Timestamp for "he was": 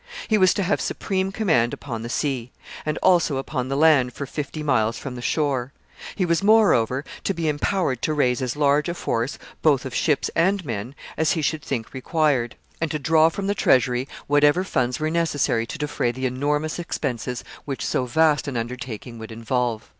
0.27-0.51, 6.15-6.41